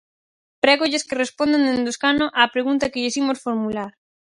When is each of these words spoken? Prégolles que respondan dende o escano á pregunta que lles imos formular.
Prégolles 0.63 1.05
que 1.07 1.19
respondan 1.23 1.65
dende 1.67 1.89
o 1.89 1.93
escano 1.95 2.25
á 2.39 2.41
pregunta 2.55 2.89
que 2.91 3.01
lles 3.03 3.17
imos 3.23 3.41
formular. 3.45 3.89